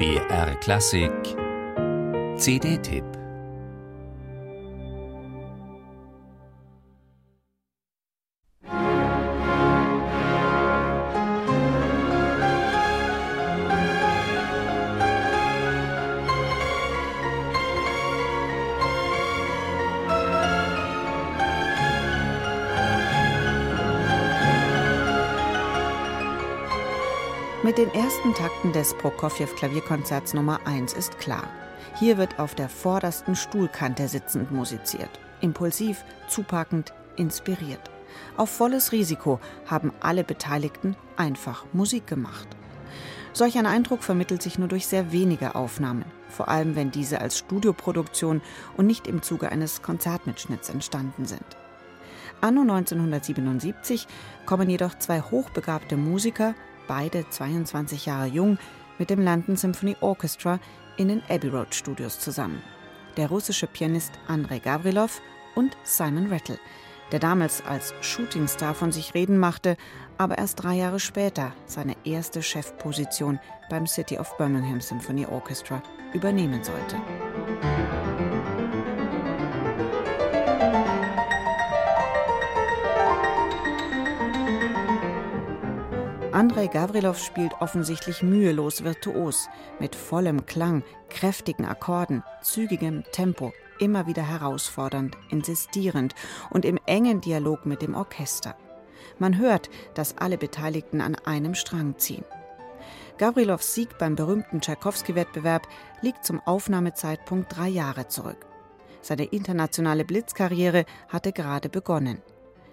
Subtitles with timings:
[0.00, 1.36] BR Klassik.
[2.38, 3.19] CD-Tipp
[27.62, 31.46] Mit den ersten Takten des Prokofjew-Klavierkonzerts Nummer 1 ist klar.
[31.98, 35.10] Hier wird auf der vordersten Stuhlkante sitzend musiziert.
[35.42, 37.90] Impulsiv, zupackend, inspiriert.
[38.38, 42.48] Auf volles Risiko haben alle Beteiligten einfach Musik gemacht.
[43.34, 47.36] Solch ein Eindruck vermittelt sich nur durch sehr wenige Aufnahmen, vor allem wenn diese als
[47.36, 48.40] Studioproduktion
[48.78, 51.44] und nicht im Zuge eines Konzertmitschnitts entstanden sind.
[52.40, 54.06] Anno 1977
[54.46, 56.54] kommen jedoch zwei hochbegabte Musiker
[56.90, 58.58] beide 22 Jahre jung,
[58.98, 60.58] mit dem London Symphony Orchestra
[60.96, 62.64] in den Abbey Road Studios zusammen.
[63.16, 65.22] Der russische Pianist Andrei Gavrilov
[65.54, 66.58] und Simon Rattle,
[67.12, 69.76] der damals als Shootingstar von sich reden machte,
[70.18, 73.38] aber erst drei Jahre später seine erste Chefposition
[73.70, 75.80] beim City of Birmingham Symphony Orchestra
[76.12, 76.96] übernehmen sollte.
[86.40, 94.22] Andrei Gavrilov spielt offensichtlich mühelos virtuos, mit vollem Klang, kräftigen Akkorden, zügigem Tempo, immer wieder
[94.22, 96.14] herausfordernd, insistierend
[96.48, 98.56] und im engen Dialog mit dem Orchester.
[99.18, 102.24] Man hört, dass alle Beteiligten an einem Strang ziehen.
[103.18, 105.68] Gavrilovs Sieg beim berühmten Tschaikowski-Wettbewerb
[106.00, 108.46] liegt zum Aufnahmezeitpunkt drei Jahre zurück.
[109.02, 112.22] Seine internationale Blitzkarriere hatte gerade begonnen.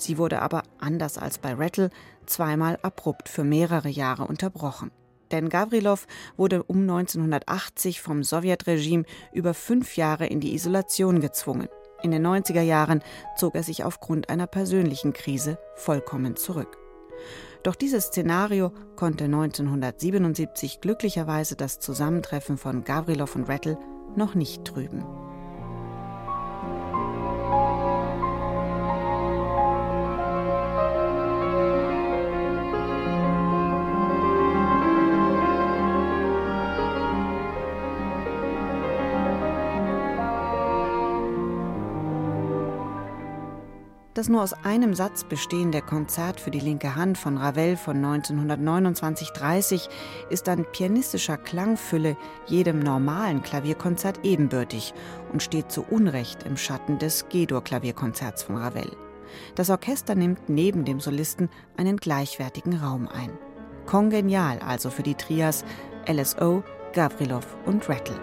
[0.00, 1.90] Sie wurde aber, anders als bei Rattle,
[2.26, 4.90] zweimal abrupt für mehrere Jahre unterbrochen.
[5.30, 6.06] Denn Gavrilov
[6.36, 11.68] wurde um 1980 vom Sowjetregime über fünf Jahre in die Isolation gezwungen.
[12.02, 13.02] In den 90er Jahren
[13.36, 16.78] zog er sich aufgrund einer persönlichen Krise vollkommen zurück.
[17.62, 23.78] Doch dieses Szenario konnte 1977 glücklicherweise das Zusammentreffen von Gavrilov und Rattle
[24.16, 25.04] noch nicht trüben.
[44.20, 49.88] Das nur aus einem Satz bestehende Konzert für die linke Hand von Ravel von 1929-30
[50.28, 54.92] ist an pianistischer Klangfülle jedem normalen Klavierkonzert ebenbürtig
[55.32, 58.94] und steht zu Unrecht im Schatten des G-Dur-Klavierkonzerts von Ravel.
[59.54, 61.48] Das Orchester nimmt neben dem Solisten
[61.78, 63.30] einen gleichwertigen Raum ein.
[63.86, 65.64] Kongenial also für die Trias
[66.06, 68.20] LSO, Gavrilov und Rattle.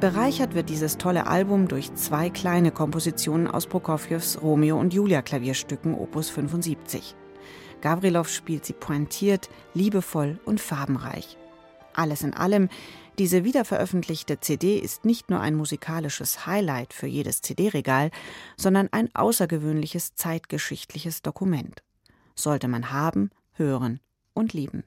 [0.00, 5.94] Bereichert wird dieses tolle Album durch zwei kleine Kompositionen aus Prokofjews Romeo und Julia Klavierstücken
[5.94, 7.14] Opus 75.
[7.82, 11.36] Gavrilov spielt sie pointiert, liebevoll und farbenreich.
[11.92, 12.70] Alles in allem,
[13.18, 18.10] diese wiederveröffentlichte CD ist nicht nur ein musikalisches Highlight für jedes CD-Regal,
[18.56, 21.82] sondern ein außergewöhnliches zeitgeschichtliches Dokument.
[22.34, 24.00] Sollte man haben, hören
[24.32, 24.84] und lieben.